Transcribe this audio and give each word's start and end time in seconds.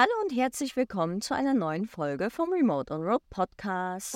Hallo 0.00 0.12
und 0.22 0.30
herzlich 0.32 0.76
willkommen 0.76 1.20
zu 1.20 1.34
einer 1.34 1.54
neuen 1.54 1.84
Folge 1.84 2.30
vom 2.30 2.52
Remote 2.52 2.94
on 2.94 3.02
Road 3.02 3.20
Podcast. 3.30 4.14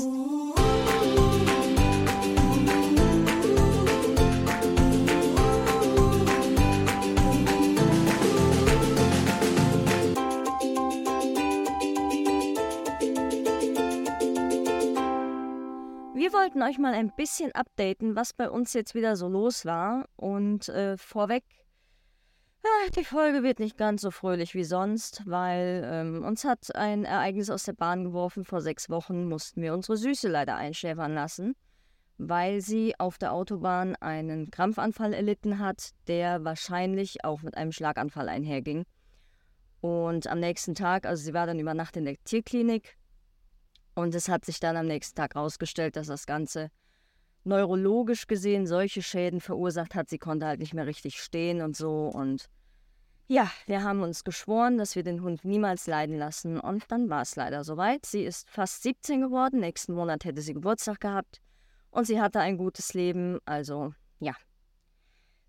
Wir 16.15 16.33
wollten 16.33 16.63
euch 16.63 16.79
mal 16.79 16.95
ein 16.95 17.11
bisschen 17.17 17.51
updaten, 17.57 18.15
was 18.15 18.33
bei 18.33 18.49
uns 18.49 18.73
jetzt 18.73 18.95
wieder 18.95 19.17
so 19.17 19.27
los 19.27 19.67
war. 19.67 20.05
Und 20.15 20.69
äh, 20.69 20.97
vorweg 20.97 21.43
die 22.97 23.05
Folge 23.05 23.43
wird 23.43 23.59
nicht 23.59 23.79
ganz 23.79 24.03
so 24.03 24.11
fröhlich 24.11 24.55
wie 24.55 24.65
sonst, 24.65 25.23
weil 25.27 25.83
ähm, 25.85 26.25
uns 26.25 26.45
hat 26.45 26.75
ein 26.77 27.05
Ereignis 27.05 27.51
aus 27.51 27.65
der 27.65 27.73
Bahn 27.73 28.05
geworfen. 28.05 28.45
Vor 28.45 28.61
sechs 28.61 28.91
Wochen 28.91 29.29
mussten 29.29 29.63
wir 29.63 29.73
unsere 29.73 29.97
Süße 29.97 30.29
leider 30.29 30.57
einschläfern 30.57 31.15
lassen, 31.15 31.55
weil 32.19 32.61
sie 32.61 32.99
auf 32.99 33.19
der 33.19 33.33
Autobahn 33.33 33.97
einen 33.97 34.51
Krampfanfall 34.51 35.15
erlitten 35.15 35.59
hat, 35.59 35.91
der 36.07 36.45
wahrscheinlich 36.45 37.25
auch 37.25 37.43
mit 37.43 37.57
einem 37.57 37.73
Schlaganfall 37.73 38.29
einherging. 38.29 38.85
Und 39.81 40.27
am 40.27 40.39
nächsten 40.39 40.75
Tag, 40.75 41.07
also 41.07 41.23
sie 41.25 41.35
war 41.35 41.47
dann 41.47 41.59
über 41.59 41.75
Nacht 41.75 41.97
in 41.97 42.05
der 42.05 42.23
Tierklinik 42.25 42.97
und 43.95 44.15
es 44.15 44.29
hat 44.29 44.45
sich 44.45 44.61
dann 44.61 44.77
am 44.77 44.87
nächsten 44.87 45.17
Tag 45.17 45.35
herausgestellt, 45.35 45.97
dass 45.97 46.07
das 46.07 46.27
Ganze 46.27 46.71
neurologisch 47.45 48.27
gesehen 48.27 48.67
solche 48.67 49.03
Schäden 49.03 49.41
verursacht 49.41 49.95
hat. 49.95 50.09
Sie 50.09 50.19
konnte 50.19 50.47
halt 50.47 50.61
nicht 50.61 50.75
mehr 50.75 50.87
richtig 50.87 51.21
stehen 51.21 51.61
und 51.63 51.77
so. 51.77 52.07
Und 52.07 52.49
ja, 53.29 53.51
wir 53.67 53.83
haben 53.83 54.03
uns 54.03 54.25
geschworen, 54.25 54.79
dass 54.79 54.95
wir 54.95 55.03
den 55.03 55.23
Hund 55.23 55.45
niemals 55.45 55.87
leiden 55.87 56.19
lassen. 56.19 56.61
Und 56.61 56.85
dann 56.91 57.09
war 57.09 57.23
es 57.23 57.37
leider 57.37 57.65
soweit. 57.65 58.07
Sie 58.07 58.25
ist 58.25 58.49
fast 58.51 58.83
17 58.83 59.21
geworden. 59.21 59.61
Nächsten 59.61 59.95
Monat 59.95 60.25
hätte 60.25 60.43
sie 60.43 60.55
Geburtstag 60.55 61.01
gehabt. 61.01 61.41
Und 61.91 62.07
sie 62.07 62.21
hatte 62.21 62.41
ein 62.41 62.59
gutes 62.59 62.95
Leben. 62.95 63.39
Also 63.45 63.95
ja. 64.19 64.35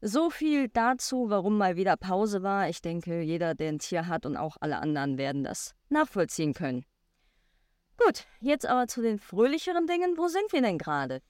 So 0.02 0.30
viel 0.30 0.68
dazu, 0.68 1.30
warum 1.30 1.58
mal 1.58 1.76
wieder 1.76 1.96
Pause 1.96 2.44
war. 2.44 2.68
Ich 2.68 2.82
denke, 2.82 3.22
jeder, 3.22 3.56
der 3.56 3.70
ein 3.70 3.80
Tier 3.80 4.08
hat 4.08 4.26
und 4.26 4.36
auch 4.36 4.58
alle 4.60 4.80
anderen 4.80 5.18
werden 5.18 5.44
das 5.44 5.76
nachvollziehen 5.90 6.54
können. 6.54 6.86
Gut, 7.98 8.26
jetzt 8.42 8.66
aber 8.66 8.88
zu 8.88 9.02
den 9.02 9.20
fröhlicheren 9.20 9.88
Dingen. 9.88 10.18
Wo 10.18 10.28
sind 10.28 10.52
wir 10.52 10.62
denn 10.62 10.78
gerade? 10.78 11.22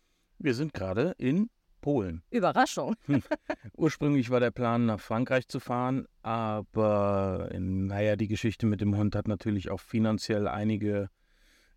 Wir 0.44 0.56
sind 0.56 0.74
gerade 0.74 1.16
in 1.18 1.50
Polen. 1.80 2.22
Überraschung. 2.30 2.96
Ursprünglich 3.78 4.30
war 4.30 4.42
der 4.42 4.52
Plan, 4.52 4.86
nach 4.86 5.00
Frankreich 5.00 5.48
zu 5.48 5.62
fahren, 5.62 6.06
aber 6.22 7.50
naja, 7.58 8.18
die 8.18 8.28
Geschichte 8.28 8.66
mit 8.66 8.82
dem 8.82 8.98
Hund 8.98 9.16
hat 9.16 9.30
natürlich 9.30 9.72
auch 9.72 9.80
finanziell 9.80 10.50
einige 10.50 11.10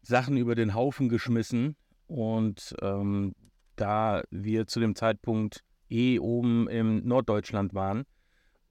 Sachen 0.03 0.37
über 0.37 0.57
den 0.57 0.75
Haufen 0.75 1.09
geschmissen. 1.09 1.77
Und 2.09 2.75
ähm, 2.83 3.37
da 3.77 4.25
wir 4.31 4.67
zu 4.67 4.81
dem 4.81 4.97
Zeitpunkt 4.97 5.63
eh 5.89 6.19
oben 6.19 6.69
im 6.69 7.07
Norddeutschland 7.07 7.73
waren 7.73 8.05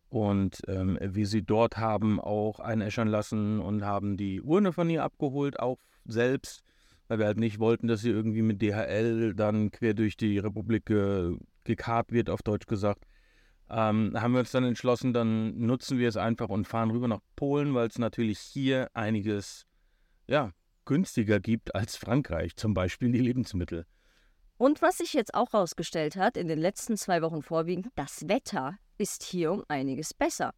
und 0.09 0.61
ähm, 0.67 0.99
wir 1.01 1.25
sie 1.25 1.43
dort 1.43 1.77
haben 1.77 2.19
auch 2.19 2.59
einäschern 2.59 3.07
lassen 3.07 3.61
und 3.61 3.85
haben 3.85 4.17
die 4.17 4.41
Urne 4.41 4.73
von 4.73 4.89
ihr 4.89 5.05
abgeholt, 5.05 5.57
auch 5.57 5.79
selbst 6.03 6.65
weil 7.07 7.19
wir 7.19 7.25
halt 7.25 7.37
nicht 7.37 7.59
wollten, 7.59 7.87
dass 7.87 8.01
sie 8.01 8.09
irgendwie 8.09 8.41
mit 8.41 8.61
DHL 8.61 9.33
dann 9.35 9.71
quer 9.71 9.93
durch 9.93 10.17
die 10.17 10.39
Republik 10.39 10.85
ge 10.85 11.37
gekarrt 11.63 12.11
wird, 12.11 12.29
auf 12.29 12.43
Deutsch 12.43 12.67
gesagt. 12.67 13.05
Ähm, 13.69 14.13
haben 14.15 14.33
wir 14.33 14.39
uns 14.41 14.51
dann 14.51 14.63
entschlossen, 14.63 15.13
dann 15.13 15.57
nutzen 15.57 15.97
wir 15.97 16.07
es 16.07 16.17
einfach 16.17 16.49
und 16.49 16.67
fahren 16.67 16.91
rüber 16.91 17.07
nach 17.07 17.21
Polen, 17.35 17.73
weil 17.73 17.87
es 17.87 17.97
natürlich 17.97 18.37
hier 18.37 18.89
einiges, 18.93 19.65
ja, 20.27 20.51
günstiger 20.85 21.39
gibt 21.39 21.73
als 21.73 21.97
Frankreich, 21.97 22.55
zum 22.55 22.75
Beispiel 22.75 23.11
die 23.11 23.19
Lebensmittel. 23.19 23.87
Und 24.57 24.81
was 24.83 24.99
sich 24.99 25.13
jetzt 25.13 25.33
auch 25.33 25.51
herausgestellt 25.51 26.15
hat, 26.15 26.37
in 26.37 26.47
den 26.47 26.59
letzten 26.59 26.95
zwei 26.95 27.21
Wochen 27.23 27.41
vorwiegend, 27.41 27.87
das 27.95 28.27
Wetter 28.27 28.77
ist 28.97 29.23
hier 29.23 29.51
um 29.51 29.63
einiges 29.67 30.13
besser. 30.13 30.53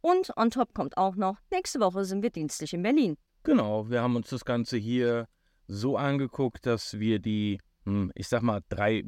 Und 0.00 0.36
on 0.36 0.50
top 0.50 0.74
kommt 0.74 0.96
auch 0.96 1.16
noch, 1.16 1.36
nächste 1.50 1.80
Woche 1.80 2.04
sind 2.04 2.22
wir 2.22 2.30
dienstlich 2.30 2.72
in 2.72 2.82
Berlin. 2.82 3.16
Genau, 3.42 3.88
wir 3.90 4.02
haben 4.02 4.16
uns 4.16 4.30
das 4.30 4.44
Ganze 4.44 4.76
hier 4.76 5.28
so 5.68 5.96
angeguckt, 5.96 6.66
dass 6.66 6.98
wir 6.98 7.20
die, 7.20 7.60
hm, 7.84 8.10
ich 8.14 8.26
sag 8.28 8.42
mal, 8.42 8.62
drei 8.68 9.04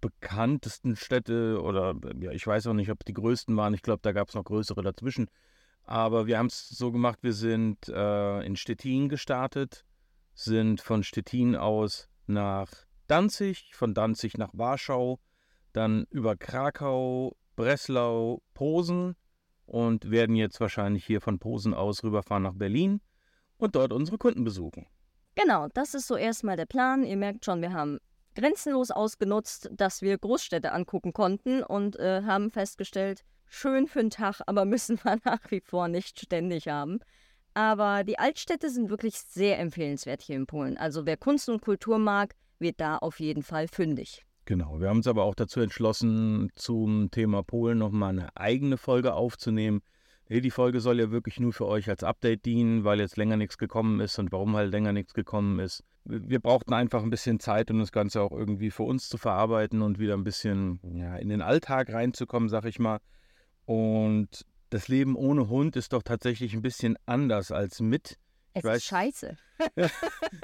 bekanntesten 0.00 0.96
Städte 0.96 1.62
oder 1.62 1.94
ja, 2.20 2.32
ich 2.32 2.46
weiß 2.46 2.66
auch 2.66 2.74
nicht, 2.74 2.90
ob 2.90 3.04
die 3.04 3.14
größten 3.14 3.56
waren. 3.56 3.72
Ich 3.72 3.82
glaube, 3.82 4.00
da 4.02 4.12
gab 4.12 4.28
es 4.28 4.34
noch 4.34 4.44
größere 4.44 4.82
dazwischen. 4.82 5.28
Aber 5.84 6.26
wir 6.26 6.38
haben 6.38 6.46
es 6.46 6.68
so 6.68 6.92
gemacht, 6.92 7.20
wir 7.22 7.32
sind 7.32 7.88
äh, 7.88 8.40
in 8.44 8.56
Stettin 8.56 9.08
gestartet, 9.08 9.84
sind 10.34 10.80
von 10.80 11.02
Stettin 11.02 11.56
aus 11.56 12.08
nach 12.26 12.68
Danzig, 13.06 13.70
von 13.74 13.94
Danzig 13.94 14.38
nach 14.38 14.50
Warschau, 14.52 15.20
dann 15.72 16.06
über 16.10 16.36
Krakau, 16.36 17.36
Breslau, 17.56 18.42
Posen 18.54 19.16
und 19.66 20.10
werden 20.10 20.36
jetzt 20.36 20.60
wahrscheinlich 20.60 21.04
hier 21.04 21.20
von 21.20 21.38
Posen 21.38 21.74
aus 21.74 22.02
rüberfahren 22.02 22.42
nach 22.42 22.54
Berlin 22.54 23.00
und 23.56 23.76
dort 23.76 23.92
unsere 23.92 24.18
Kunden 24.18 24.44
besuchen. 24.44 24.86
Genau, 25.34 25.68
das 25.72 25.94
ist 25.94 26.06
so 26.06 26.16
erstmal 26.16 26.56
der 26.56 26.66
Plan. 26.66 27.04
Ihr 27.04 27.16
merkt 27.16 27.44
schon, 27.44 27.62
wir 27.62 27.72
haben 27.72 27.98
grenzenlos 28.34 28.90
ausgenutzt, 28.90 29.70
dass 29.72 30.02
wir 30.02 30.18
Großstädte 30.18 30.72
angucken 30.72 31.12
konnten 31.12 31.62
und 31.62 31.98
äh, 31.98 32.22
haben 32.24 32.50
festgestellt, 32.50 33.24
schön 33.46 33.86
für 33.86 34.00
einen 34.00 34.10
Tag, 34.10 34.40
aber 34.46 34.64
müssen 34.64 34.98
wir 35.02 35.18
nach 35.24 35.50
wie 35.50 35.60
vor 35.60 35.88
nicht 35.88 36.20
ständig 36.20 36.68
haben. 36.68 37.00
Aber 37.54 38.04
die 38.04 38.18
Altstädte 38.18 38.70
sind 38.70 38.88
wirklich 38.88 39.18
sehr 39.18 39.58
empfehlenswert 39.58 40.22
hier 40.22 40.36
in 40.36 40.46
Polen. 40.46 40.78
Also 40.78 41.04
wer 41.04 41.18
Kunst 41.18 41.48
und 41.48 41.60
Kultur 41.60 41.98
mag, 41.98 42.34
wird 42.58 42.80
da 42.80 42.96
auf 42.96 43.20
jeden 43.20 43.42
Fall 43.42 43.68
fündig. 43.68 44.24
Genau, 44.46 44.80
wir 44.80 44.88
haben 44.88 44.98
uns 44.98 45.06
aber 45.06 45.24
auch 45.24 45.34
dazu 45.34 45.60
entschlossen, 45.60 46.50
zum 46.56 47.10
Thema 47.10 47.42
Polen 47.42 47.78
nochmal 47.78 48.10
eine 48.10 48.36
eigene 48.36 48.76
Folge 48.76 49.14
aufzunehmen. 49.14 49.82
Nee, 50.32 50.40
die 50.40 50.50
Folge 50.50 50.80
soll 50.80 50.98
ja 50.98 51.10
wirklich 51.10 51.40
nur 51.40 51.52
für 51.52 51.66
euch 51.66 51.90
als 51.90 52.02
Update 52.02 52.46
dienen, 52.46 52.84
weil 52.84 53.00
jetzt 53.00 53.18
länger 53.18 53.36
nichts 53.36 53.58
gekommen 53.58 54.00
ist 54.00 54.18
und 54.18 54.32
warum 54.32 54.56
halt 54.56 54.72
länger 54.72 54.94
nichts 54.94 55.12
gekommen 55.12 55.58
ist. 55.58 55.84
Wir 56.06 56.40
brauchten 56.40 56.72
einfach 56.72 57.02
ein 57.02 57.10
bisschen 57.10 57.38
Zeit, 57.38 57.70
um 57.70 57.78
das 57.78 57.92
Ganze 57.92 58.22
auch 58.22 58.32
irgendwie 58.32 58.70
für 58.70 58.84
uns 58.84 59.10
zu 59.10 59.18
verarbeiten 59.18 59.82
und 59.82 59.98
wieder 59.98 60.14
ein 60.14 60.24
bisschen 60.24 60.80
ja, 60.94 61.16
in 61.16 61.28
den 61.28 61.42
Alltag 61.42 61.92
reinzukommen, 61.92 62.48
sag 62.48 62.64
ich 62.64 62.78
mal. 62.78 63.00
Und 63.66 64.46
das 64.70 64.88
Leben 64.88 65.16
ohne 65.16 65.50
Hund 65.50 65.76
ist 65.76 65.92
doch 65.92 66.02
tatsächlich 66.02 66.54
ein 66.54 66.62
bisschen 66.62 66.96
anders 67.04 67.52
als 67.52 67.80
mit. 67.80 68.16
Ich 68.54 68.60
es 68.60 68.64
weiß, 68.64 68.76
ist 68.78 68.84
scheiße. 68.84 69.36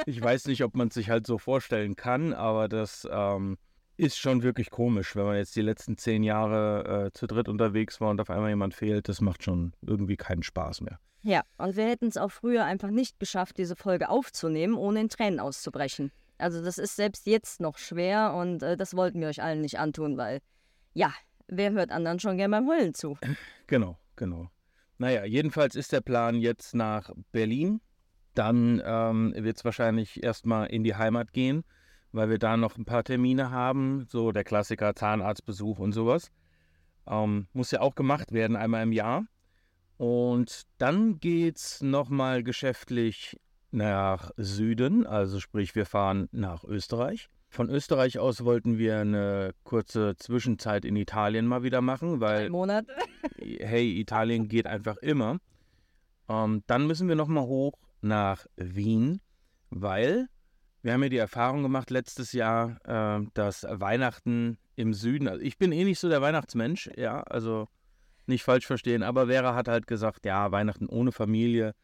ich 0.04 0.20
weiß 0.20 0.48
nicht, 0.48 0.64
ob 0.64 0.76
man 0.76 0.88
es 0.88 0.94
sich 0.94 1.08
halt 1.08 1.26
so 1.26 1.38
vorstellen 1.38 1.96
kann, 1.96 2.34
aber 2.34 2.68
das 2.68 3.08
ähm, 3.10 3.56
ist 3.98 4.16
schon 4.16 4.44
wirklich 4.44 4.70
komisch, 4.70 5.16
wenn 5.16 5.24
man 5.24 5.36
jetzt 5.36 5.56
die 5.56 5.60
letzten 5.60 5.98
zehn 5.98 6.22
Jahre 6.22 7.06
äh, 7.06 7.12
zu 7.12 7.26
dritt 7.26 7.48
unterwegs 7.48 8.00
war 8.00 8.10
und 8.10 8.20
auf 8.20 8.30
einmal 8.30 8.48
jemand 8.48 8.74
fehlt. 8.74 9.08
Das 9.08 9.20
macht 9.20 9.42
schon 9.42 9.72
irgendwie 9.82 10.16
keinen 10.16 10.44
Spaß 10.44 10.80
mehr. 10.82 11.00
Ja, 11.22 11.42
und 11.58 11.76
wir 11.76 11.84
hätten 11.84 12.06
es 12.06 12.16
auch 12.16 12.30
früher 12.30 12.64
einfach 12.64 12.90
nicht 12.90 13.18
geschafft, 13.18 13.58
diese 13.58 13.74
Folge 13.74 14.08
aufzunehmen, 14.08 14.74
ohne 14.74 15.00
in 15.00 15.08
Tränen 15.08 15.40
auszubrechen. 15.40 16.12
Also 16.38 16.62
das 16.62 16.78
ist 16.78 16.94
selbst 16.94 17.26
jetzt 17.26 17.60
noch 17.60 17.76
schwer 17.76 18.34
und 18.34 18.62
äh, 18.62 18.76
das 18.76 18.94
wollten 18.94 19.20
wir 19.20 19.26
euch 19.26 19.42
allen 19.42 19.60
nicht 19.60 19.80
antun, 19.80 20.16
weil 20.16 20.38
ja, 20.94 21.12
wer 21.48 21.72
hört 21.72 21.90
anderen 21.90 22.20
schon 22.20 22.36
gern 22.36 22.52
beim 22.52 22.68
Heulen 22.68 22.94
zu? 22.94 23.18
Genau, 23.66 23.98
genau. 24.16 24.48
Naja, 24.96 25.26
jedenfalls 25.26 25.74
ist 25.74 25.92
der 25.92 26.00
Plan 26.00 26.36
jetzt 26.36 26.74
nach 26.74 27.10
Berlin. 27.32 27.82
Dann 28.34 28.80
ähm, 28.82 29.34
wird 29.36 29.58
es 29.58 29.64
wahrscheinlich 29.64 30.22
erstmal 30.22 30.68
in 30.68 30.84
die 30.84 30.94
Heimat 30.94 31.34
gehen 31.34 31.64
weil 32.12 32.30
wir 32.30 32.38
da 32.38 32.56
noch 32.56 32.76
ein 32.76 32.84
paar 32.84 33.04
Termine 33.04 33.50
haben, 33.50 34.06
so 34.08 34.32
der 34.32 34.44
Klassiker 34.44 34.94
Zahnarztbesuch 34.94 35.78
und 35.78 35.92
sowas. 35.92 36.30
Ähm, 37.06 37.46
muss 37.52 37.70
ja 37.70 37.80
auch 37.80 37.94
gemacht 37.94 38.32
werden, 38.32 38.56
einmal 38.56 38.82
im 38.82 38.92
Jahr. 38.92 39.24
Und 39.96 40.62
dann 40.78 41.18
geht's 41.18 41.82
nochmal 41.82 42.42
geschäftlich 42.42 43.38
nach 43.70 44.30
Süden, 44.36 45.06
also 45.06 45.40
sprich, 45.40 45.74
wir 45.74 45.86
fahren 45.86 46.28
nach 46.32 46.64
Österreich. 46.64 47.28
Von 47.50 47.70
Österreich 47.70 48.18
aus 48.18 48.44
wollten 48.44 48.78
wir 48.78 49.00
eine 49.00 49.54
kurze 49.64 50.16
Zwischenzeit 50.16 50.84
in 50.84 50.96
Italien 50.96 51.46
mal 51.46 51.62
wieder 51.62 51.80
machen, 51.80 52.20
weil. 52.20 52.46
Ein 52.46 52.52
Monat. 52.52 52.86
hey, 53.38 53.98
Italien 53.98 54.48
geht 54.48 54.66
einfach 54.66 54.98
immer. 54.98 55.38
Ähm, 56.28 56.62
dann 56.66 56.86
müssen 56.86 57.08
wir 57.08 57.16
nochmal 57.16 57.44
hoch 57.44 57.72
nach 58.02 58.46
Wien, 58.56 59.20
weil 59.70 60.28
wir 60.82 60.92
haben 60.92 61.02
ja 61.02 61.08
die 61.08 61.16
Erfahrung 61.18 61.62
gemacht 61.62 61.90
letztes 61.90 62.32
Jahr, 62.32 62.78
äh, 62.84 63.26
dass 63.34 63.66
Weihnachten 63.68 64.58
im 64.76 64.94
Süden, 64.94 65.28
also 65.28 65.42
ich 65.42 65.58
bin 65.58 65.72
eh 65.72 65.84
nicht 65.84 65.98
so 65.98 66.08
der 66.08 66.22
Weihnachtsmensch, 66.22 66.90
ja, 66.96 67.22
also 67.22 67.68
nicht 68.26 68.44
falsch 68.44 68.66
verstehen, 68.66 69.02
aber 69.02 69.26
Vera 69.26 69.54
hat 69.54 69.68
halt 69.68 69.86
gesagt, 69.86 70.24
ja, 70.24 70.52
Weihnachten 70.52 70.88
ohne 70.88 71.12
Familie 71.12 71.74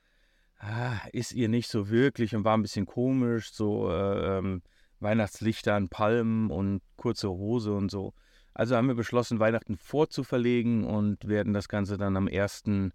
ah, 0.59 0.99
ist 1.13 1.33
ihr 1.33 1.49
nicht 1.49 1.69
so 1.69 1.91
wirklich 1.91 2.35
und 2.35 2.45
war 2.45 2.57
ein 2.57 2.63
bisschen 2.63 2.87
komisch, 2.87 3.53
so 3.53 3.91
äh, 3.91 4.39
ähm, 4.39 4.63
Weihnachtslichter 5.01 5.75
an 5.75 5.89
Palmen 5.89 6.51
und 6.51 6.81
kurze 6.97 7.29
Hose 7.29 7.73
und 7.73 7.91
so. 7.91 8.15
Also 8.55 8.77
haben 8.77 8.89
wir 8.89 8.95
beschlossen, 8.95 9.41
Weihnachten 9.41 9.77
vorzuverlegen 9.77 10.85
und 10.85 11.27
werden 11.27 11.53
das 11.53 11.69
Ganze 11.69 11.99
dann 11.99 12.17
am 12.17 12.29
ersten 12.29 12.93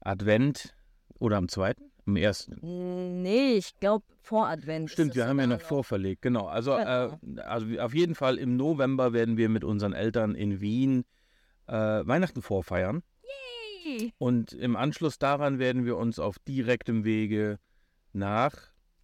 Advent 0.00 0.74
Oder 1.18 1.38
am 1.38 1.48
zweiten? 1.48 1.85
Am 2.06 2.16
ersten? 2.16 3.22
Nee, 3.22 3.54
ich 3.54 3.78
glaube 3.80 4.04
vor 4.22 4.46
Advent. 4.48 4.90
Stimmt, 4.90 5.16
wir 5.16 5.26
haben 5.26 5.40
ja 5.40 5.46
noch 5.46 5.60
vorverlegt, 5.60 6.22
genau. 6.22 6.46
Also, 6.46 6.76
genau. 6.76 7.18
Äh, 7.36 7.40
also 7.40 7.66
auf 7.80 7.94
jeden 7.94 8.14
Fall 8.14 8.38
im 8.38 8.56
November 8.56 9.12
werden 9.12 9.36
wir 9.36 9.48
mit 9.48 9.64
unseren 9.64 9.92
Eltern 9.92 10.34
in 10.34 10.60
Wien 10.60 11.04
äh, 11.66 11.72
Weihnachten 11.72 12.42
vorfeiern. 12.42 13.02
Yay! 13.84 14.12
Und 14.18 14.52
im 14.52 14.76
Anschluss 14.76 15.18
daran 15.18 15.58
werden 15.58 15.84
wir 15.84 15.96
uns 15.96 16.18
auf 16.18 16.38
direktem 16.38 17.04
Wege 17.04 17.58
nach 18.12 18.52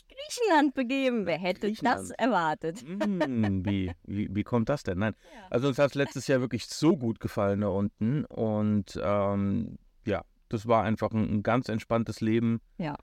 Griechenland 0.09 0.75
begeben. 0.75 1.27
Wer 1.27 1.39
hätte 1.39 1.73
das 1.73 2.11
erwartet? 2.11 2.85
Mm, 2.87 3.65
wie, 3.65 3.93
wie, 4.05 4.29
wie 4.33 4.45
kommt 4.45 4.69
das 4.69 4.83
denn? 4.83 4.99
Nein. 4.99 5.15
Ja. 5.35 5.47
Also 5.51 5.69
uns 5.69 5.79
hat 5.79 5.91
es 5.91 5.95
letztes 5.95 6.27
Jahr 6.29 6.41
wirklich 6.41 6.67
so 6.67 6.97
gut 6.97 7.21
gefallen 7.21 7.63
da 7.63 7.69
unten. 7.69 8.25
Und 8.27 8.99
ähm, 9.03 9.79
ja, 10.07 10.23
das 10.53 10.67
war 10.67 10.85
einfach 10.85 11.11
ein, 11.11 11.29
ein, 11.29 11.43
ganz 11.43 11.69
entspanntes 11.69 12.21
Leben, 12.21 12.61
ja. 12.79 12.97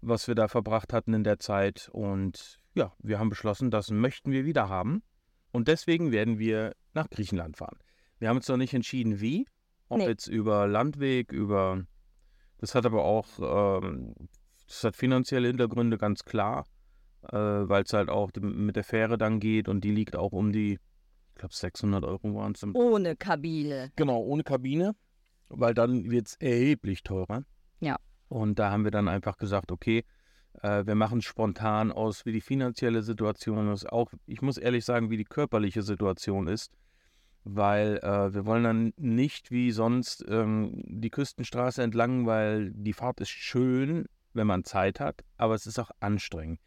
was 0.00 0.28
wir 0.28 0.34
da 0.34 0.48
verbracht 0.48 0.92
hatten 0.92 1.14
in 1.14 1.24
der 1.24 1.38
Zeit. 1.38 1.88
Und 1.92 2.58
ja, 2.74 2.92
wir 2.98 3.18
haben 3.18 3.28
beschlossen, 3.28 3.70
das 3.70 3.90
möchten 3.90 4.32
wir 4.32 4.44
wieder 4.44 4.68
haben. 4.68 5.02
Und 5.52 5.68
deswegen 5.68 6.12
werden 6.12 6.38
wir 6.38 6.74
nach 6.92 7.08
Griechenland 7.08 7.56
fahren. 7.56 7.78
Wir 8.18 8.28
haben 8.28 8.36
uns 8.36 8.48
noch 8.48 8.56
nicht 8.56 8.74
entschieden, 8.74 9.20
wie. 9.20 9.46
Ob 9.88 9.98
nee. 9.98 10.06
jetzt 10.06 10.26
über 10.26 10.66
Landweg, 10.66 11.32
über. 11.32 11.84
Das 12.58 12.74
hat 12.74 12.86
aber 12.86 13.04
auch 13.04 13.26
ähm, 13.38 14.14
das 14.66 14.82
hat 14.84 14.96
finanzielle 14.96 15.48
Hintergründe, 15.48 15.96
ganz 15.96 16.24
klar, 16.24 16.66
äh, 17.30 17.36
weil 17.36 17.84
es 17.84 17.92
halt 17.92 18.08
auch 18.08 18.30
mit 18.40 18.76
der 18.76 18.84
Fähre 18.84 19.16
dann 19.16 19.40
geht 19.40 19.68
und 19.68 19.82
die 19.82 19.92
liegt 19.92 20.16
auch 20.16 20.32
um 20.32 20.52
die, 20.52 20.74
ich 20.74 21.34
glaube 21.36 21.54
600 21.54 22.04
Euro 22.04 22.34
waren 22.34 22.52
es. 22.52 22.64
Ohne 22.74 23.16
Kabine. 23.16 23.92
Genau, 23.96 24.20
ohne 24.20 24.42
Kabine, 24.42 24.94
weil 25.48 25.74
dann 25.74 26.10
wird 26.10 26.28
es 26.28 26.34
erheblich 26.36 27.02
teurer. 27.02 27.42
Ja. 27.80 27.96
Und 28.28 28.58
da 28.58 28.70
haben 28.70 28.84
wir 28.84 28.90
dann 28.90 29.08
einfach 29.08 29.36
gesagt, 29.36 29.70
okay, 29.70 30.04
äh, 30.62 30.86
wir 30.86 30.94
machen 30.94 31.18
es 31.18 31.24
spontan 31.24 31.92
aus, 31.92 32.26
wie 32.26 32.32
die 32.32 32.40
finanzielle 32.40 33.02
Situation 33.02 33.72
ist, 33.72 33.90
auch, 33.90 34.10
ich 34.26 34.42
muss 34.42 34.58
ehrlich 34.58 34.84
sagen, 34.84 35.10
wie 35.10 35.16
die 35.16 35.24
körperliche 35.24 35.82
Situation 35.82 36.46
ist 36.48 36.72
weil 37.48 37.98
äh, 37.98 38.34
wir 38.34 38.44
wollen 38.44 38.64
dann 38.64 38.92
nicht 38.96 39.52
wie 39.52 39.70
sonst 39.70 40.24
ähm, 40.28 40.82
die 40.84 41.10
Küstenstraße 41.10 41.80
entlang, 41.80 42.26
weil 42.26 42.72
die 42.72 42.92
Fahrt 42.92 43.20
ist 43.20 43.30
schön, 43.30 44.06
wenn 44.32 44.48
man 44.48 44.64
Zeit 44.64 44.98
hat, 44.98 45.22
aber 45.36 45.54
es 45.54 45.64
ist 45.64 45.78
auch 45.78 45.92
anstrengend. 46.00 46.58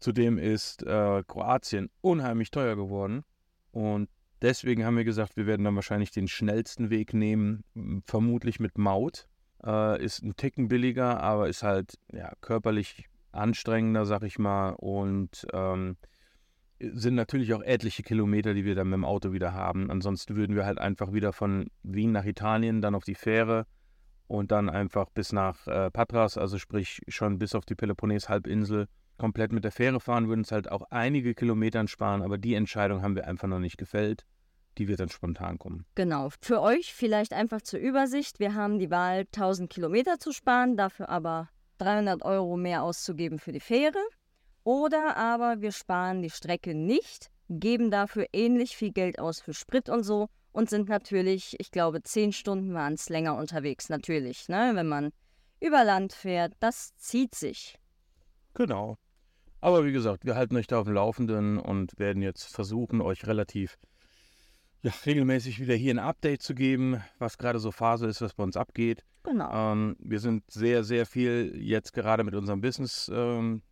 Zudem 0.00 0.38
ist 0.38 0.82
äh, 0.82 1.22
Kroatien 1.28 1.90
unheimlich 2.00 2.50
teuer 2.50 2.74
geworden 2.74 3.22
und 3.70 4.08
deswegen 4.44 4.84
haben 4.84 4.96
wir 4.96 5.04
gesagt, 5.04 5.36
wir 5.36 5.46
werden 5.46 5.64
dann 5.64 5.74
wahrscheinlich 5.74 6.10
den 6.10 6.28
schnellsten 6.28 6.90
Weg 6.90 7.14
nehmen, 7.14 7.64
vermutlich 8.06 8.60
mit 8.60 8.78
Maut. 8.78 9.26
Äh, 9.64 10.04
ist 10.04 10.22
ein 10.22 10.36
Ticken 10.36 10.68
billiger, 10.68 11.20
aber 11.20 11.48
ist 11.48 11.62
halt 11.62 11.98
ja, 12.12 12.32
körperlich 12.40 13.06
anstrengender, 13.32 14.04
sag 14.04 14.22
ich 14.22 14.38
mal, 14.38 14.70
und 14.70 15.46
ähm, 15.52 15.96
sind 16.78 17.14
natürlich 17.14 17.54
auch 17.54 17.62
etliche 17.62 18.02
Kilometer, 18.02 18.52
die 18.52 18.64
wir 18.64 18.74
dann 18.74 18.88
mit 18.88 18.98
dem 18.98 19.04
Auto 19.04 19.32
wieder 19.32 19.54
haben. 19.54 19.90
Ansonsten 19.90 20.36
würden 20.36 20.54
wir 20.54 20.66
halt 20.66 20.78
einfach 20.78 21.12
wieder 21.12 21.32
von 21.32 21.70
Wien 21.82 22.12
nach 22.12 22.26
Italien, 22.26 22.82
dann 22.82 22.94
auf 22.94 23.04
die 23.04 23.14
Fähre 23.14 23.66
und 24.26 24.52
dann 24.52 24.68
einfach 24.68 25.08
bis 25.10 25.32
nach 25.32 25.66
äh, 25.66 25.90
Patras, 25.90 26.36
also 26.36 26.58
sprich 26.58 27.00
schon 27.08 27.38
bis 27.38 27.54
auf 27.54 27.64
die 27.64 27.74
Peloponnes-Halbinsel, 27.74 28.88
komplett 29.16 29.52
mit 29.52 29.64
der 29.64 29.72
Fähre 29.72 30.00
fahren, 30.00 30.28
würden 30.28 30.42
es 30.42 30.52
halt 30.52 30.70
auch 30.70 30.82
einige 30.90 31.34
Kilometern 31.34 31.88
sparen, 31.88 32.22
aber 32.22 32.36
die 32.36 32.54
Entscheidung 32.54 33.02
haben 33.02 33.14
wir 33.14 33.26
einfach 33.26 33.48
noch 33.48 33.60
nicht 33.60 33.78
gefällt. 33.78 34.24
Die 34.78 34.88
wird 34.88 35.00
dann 35.00 35.08
spontan 35.08 35.58
kommen. 35.58 35.86
Genau. 35.94 36.30
Für 36.40 36.60
euch 36.60 36.94
vielleicht 36.94 37.32
einfach 37.32 37.62
zur 37.62 37.80
Übersicht. 37.80 38.40
Wir 38.40 38.54
haben 38.54 38.78
die 38.78 38.90
Wahl, 38.90 39.20
1000 39.20 39.70
Kilometer 39.70 40.18
zu 40.18 40.32
sparen, 40.32 40.76
dafür 40.76 41.08
aber 41.08 41.48
300 41.78 42.22
Euro 42.24 42.56
mehr 42.56 42.82
auszugeben 42.82 43.38
für 43.38 43.52
die 43.52 43.60
Fähre. 43.60 43.98
Oder 44.64 45.16
aber 45.16 45.60
wir 45.60 45.72
sparen 45.72 46.22
die 46.22 46.30
Strecke 46.30 46.74
nicht, 46.74 47.30
geben 47.48 47.90
dafür 47.90 48.26
ähnlich 48.32 48.76
viel 48.76 48.92
Geld 48.92 49.18
aus 49.18 49.40
für 49.40 49.52
Sprit 49.52 49.88
und 49.88 50.02
so 50.02 50.28
und 50.52 50.70
sind 50.70 50.88
natürlich, 50.88 51.56
ich 51.58 51.70
glaube, 51.70 52.02
zehn 52.02 52.32
Stunden 52.32 52.72
waren 52.74 52.94
es 52.94 53.08
länger 53.08 53.36
unterwegs, 53.36 53.88
natürlich, 53.88 54.48
ne? 54.48 54.72
wenn 54.74 54.88
man 54.88 55.10
über 55.60 55.84
Land 55.84 56.12
fährt. 56.12 56.54
Das 56.60 56.96
zieht 56.96 57.34
sich. 57.34 57.78
Genau. 58.54 58.96
Aber 59.60 59.84
wie 59.84 59.92
gesagt, 59.92 60.24
wir 60.24 60.36
halten 60.36 60.56
euch 60.56 60.66
da 60.66 60.78
auf 60.78 60.84
dem 60.84 60.94
Laufenden 60.94 61.58
und 61.58 61.98
werden 61.98 62.22
jetzt 62.22 62.44
versuchen, 62.44 63.00
euch 63.00 63.26
relativ 63.26 63.76
ja, 64.84 64.92
regelmäßig 65.06 65.60
wieder 65.60 65.74
hier 65.74 65.94
ein 65.94 65.98
Update 65.98 66.42
zu 66.42 66.54
geben, 66.54 67.02
was 67.18 67.38
gerade 67.38 67.58
so 67.58 67.72
Phase 67.72 68.06
ist, 68.06 68.20
was 68.20 68.34
bei 68.34 68.44
uns 68.44 68.56
abgeht. 68.56 69.04
Genau. 69.24 69.72
Ähm, 69.72 69.96
wir 69.98 70.20
sind 70.20 70.50
sehr, 70.50 70.84
sehr 70.84 71.06
viel 71.06 71.56
jetzt 71.56 71.92
gerade 71.92 72.24
mit 72.24 72.34
unserem 72.34 72.60
Business 72.60 73.10
ähm, 73.12 73.62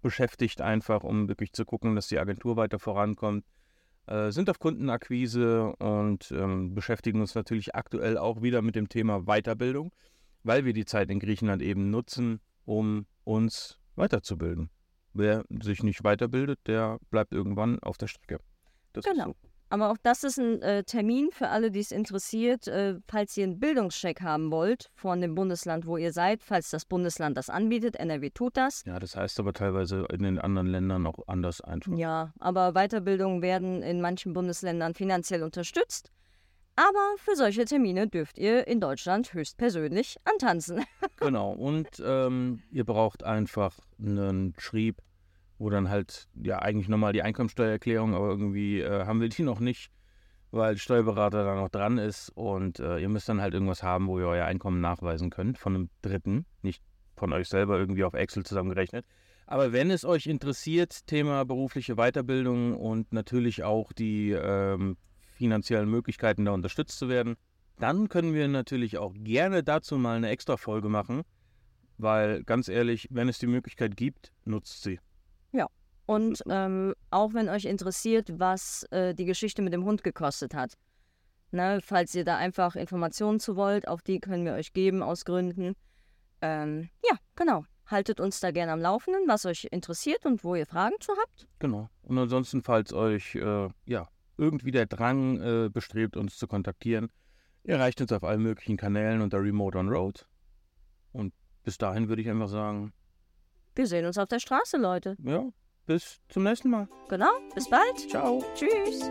beschäftigt, 0.00 0.60
einfach 0.60 1.04
um 1.04 1.28
wirklich 1.28 1.52
zu 1.52 1.64
gucken, 1.64 1.94
dass 1.94 2.08
die 2.08 2.18
Agentur 2.18 2.56
weiter 2.56 2.78
vorankommt 2.78 3.44
äh, 4.06 4.32
sind 4.32 4.50
auf 4.50 4.58
Kundenakquise 4.58 5.74
und 5.76 6.32
ähm, 6.32 6.74
beschäftigen 6.74 7.20
uns 7.20 7.34
natürlich 7.34 7.74
aktuell 7.74 8.18
auch 8.18 8.42
wieder 8.42 8.62
mit 8.62 8.74
dem 8.74 8.88
Thema 8.88 9.22
Weiterbildung, 9.26 9.92
weil 10.42 10.64
wir 10.64 10.72
die 10.72 10.84
Zeit 10.84 11.10
in 11.10 11.20
Griechenland 11.20 11.62
eben 11.62 11.90
nutzen, 11.90 12.40
um 12.64 13.06
uns 13.24 13.78
weiterzubilden. 13.94 14.70
Wer 15.14 15.44
sich 15.62 15.82
nicht 15.82 16.02
weiterbildet, 16.04 16.58
der 16.66 16.98
bleibt 17.10 17.32
irgendwann 17.32 17.78
auf 17.80 17.96
der 17.96 18.08
Strecke. 18.08 18.40
Das 18.92 19.04
genau. 19.04 19.28
So. 19.28 19.51
Aber 19.72 19.90
auch 19.90 19.96
das 20.02 20.22
ist 20.22 20.36
ein 20.38 20.60
äh, 20.60 20.84
Termin 20.84 21.30
für 21.32 21.48
alle, 21.48 21.70
die 21.70 21.80
es 21.80 21.92
interessiert, 21.92 22.68
äh, 22.68 22.96
falls 23.08 23.34
ihr 23.38 23.44
einen 23.44 23.58
Bildungscheck 23.58 24.20
haben 24.20 24.50
wollt 24.50 24.90
von 24.94 25.22
dem 25.22 25.34
Bundesland, 25.34 25.86
wo 25.86 25.96
ihr 25.96 26.12
seid, 26.12 26.42
falls 26.42 26.68
das 26.68 26.84
Bundesland 26.84 27.38
das 27.38 27.48
anbietet. 27.48 27.96
NRW 27.96 28.28
tut 28.28 28.58
das. 28.58 28.84
Ja, 28.84 28.98
das 28.98 29.16
heißt 29.16 29.40
aber 29.40 29.54
teilweise 29.54 30.06
in 30.12 30.24
den 30.24 30.38
anderen 30.38 30.66
Ländern 30.66 31.06
auch 31.06 31.26
anders 31.26 31.62
einfach. 31.62 31.96
Ja, 31.96 32.34
aber 32.38 32.72
Weiterbildungen 32.74 33.40
werden 33.40 33.82
in 33.82 34.02
manchen 34.02 34.34
Bundesländern 34.34 34.92
finanziell 34.92 35.42
unterstützt. 35.42 36.12
Aber 36.76 37.14
für 37.16 37.34
solche 37.34 37.64
Termine 37.64 38.08
dürft 38.08 38.38
ihr 38.38 38.66
in 38.66 38.78
Deutschland 38.78 39.32
höchstpersönlich 39.32 40.16
antanzen. 40.24 40.84
genau, 41.18 41.50
und 41.50 41.88
ähm, 42.04 42.60
ihr 42.72 42.84
braucht 42.84 43.22
einfach 43.24 43.78
einen 43.98 44.52
Schrieb 44.58 45.00
wo 45.62 45.70
dann 45.70 45.88
halt 45.88 46.26
ja 46.42 46.58
eigentlich 46.58 46.88
nochmal 46.88 47.12
die 47.12 47.22
Einkommensteuererklärung, 47.22 48.14
aber 48.14 48.28
irgendwie 48.28 48.80
äh, 48.80 49.06
haben 49.06 49.20
wir 49.20 49.28
die 49.28 49.42
noch 49.44 49.60
nicht, 49.60 49.90
weil 50.50 50.76
Steuerberater 50.76 51.44
da 51.44 51.54
noch 51.54 51.68
dran 51.68 51.98
ist 51.98 52.30
und 52.30 52.80
äh, 52.80 52.98
ihr 52.98 53.08
müsst 53.08 53.28
dann 53.28 53.40
halt 53.40 53.54
irgendwas 53.54 53.82
haben, 53.82 54.08
wo 54.08 54.18
ihr 54.18 54.26
euer 54.26 54.44
Einkommen 54.44 54.80
nachweisen 54.80 55.30
könnt 55.30 55.58
von 55.58 55.74
einem 55.74 55.90
Dritten, 56.02 56.46
nicht 56.62 56.82
von 57.14 57.32
euch 57.32 57.48
selber 57.48 57.78
irgendwie 57.78 58.02
auf 58.02 58.14
Excel 58.14 58.44
zusammengerechnet. 58.44 59.06
Aber 59.46 59.72
wenn 59.72 59.90
es 59.90 60.04
euch 60.04 60.26
interessiert, 60.26 61.06
Thema 61.06 61.44
berufliche 61.44 61.94
Weiterbildung 61.94 62.76
und 62.76 63.12
natürlich 63.12 63.62
auch 63.62 63.92
die 63.92 64.30
ähm, 64.30 64.96
finanziellen 65.36 65.88
Möglichkeiten, 65.88 66.44
da 66.44 66.52
unterstützt 66.52 66.98
zu 66.98 67.08
werden, 67.08 67.36
dann 67.78 68.08
können 68.08 68.34
wir 68.34 68.48
natürlich 68.48 68.98
auch 68.98 69.14
gerne 69.14 69.62
dazu 69.62 69.96
mal 69.96 70.16
eine 70.16 70.30
extra 70.30 70.56
Folge 70.56 70.88
machen, 70.88 71.22
weil 71.98 72.42
ganz 72.42 72.68
ehrlich, 72.68 73.06
wenn 73.10 73.28
es 73.28 73.38
die 73.38 73.46
Möglichkeit 73.46 73.96
gibt, 73.96 74.32
nutzt 74.44 74.82
sie. 74.82 74.98
Und 76.12 76.42
ähm, 76.50 76.94
auch 77.10 77.32
wenn 77.32 77.48
euch 77.48 77.64
interessiert, 77.64 78.38
was 78.38 78.82
äh, 78.90 79.14
die 79.14 79.24
Geschichte 79.24 79.62
mit 79.62 79.72
dem 79.72 79.86
Hund 79.86 80.04
gekostet 80.04 80.52
hat. 80.52 80.74
Ne, 81.52 81.80
falls 81.82 82.14
ihr 82.14 82.24
da 82.24 82.36
einfach 82.36 82.76
Informationen 82.76 83.40
zu 83.40 83.56
wollt, 83.56 83.88
auch 83.88 84.02
die 84.02 84.20
können 84.20 84.44
wir 84.44 84.52
euch 84.52 84.74
geben 84.74 85.02
aus 85.02 85.24
Gründen. 85.24 85.74
Ähm, 86.42 86.90
ja, 87.02 87.16
genau. 87.34 87.64
Haltet 87.86 88.20
uns 88.20 88.40
da 88.40 88.50
gerne 88.50 88.72
am 88.72 88.80
Laufenden, 88.80 89.22
was 89.26 89.46
euch 89.46 89.68
interessiert 89.70 90.26
und 90.26 90.44
wo 90.44 90.54
ihr 90.54 90.66
Fragen 90.66 90.96
zu 91.00 91.12
habt. 91.18 91.48
Genau. 91.60 91.88
Und 92.02 92.18
ansonsten, 92.18 92.62
falls 92.62 92.92
euch 92.92 93.34
äh, 93.34 93.70
ja, 93.86 94.06
irgendwie 94.36 94.70
der 94.70 94.84
Drang 94.84 95.40
äh, 95.40 95.70
bestrebt, 95.70 96.18
uns 96.18 96.36
zu 96.36 96.46
kontaktieren, 96.46 97.10
ihr 97.64 97.76
erreicht 97.76 98.02
uns 98.02 98.12
auf 98.12 98.22
allen 98.22 98.42
möglichen 98.42 98.76
Kanälen 98.76 99.22
unter 99.22 99.40
Remote 99.40 99.78
on 99.78 99.88
Road. 99.88 100.26
Und 101.12 101.32
bis 101.62 101.78
dahin 101.78 102.10
würde 102.10 102.20
ich 102.20 102.28
einfach 102.28 102.48
sagen, 102.48 102.92
wir 103.74 103.86
sehen 103.86 104.04
uns 104.04 104.18
auf 104.18 104.28
der 104.28 104.40
Straße, 104.40 104.76
Leute. 104.76 105.16
Ja, 105.24 105.48
bis 105.86 106.20
zum 106.28 106.44
nächsten 106.44 106.70
Mal. 106.70 106.88
Genau, 107.08 107.32
bis 107.54 107.68
bald. 107.68 108.10
Ciao. 108.10 108.44
Tschüss. 108.54 109.10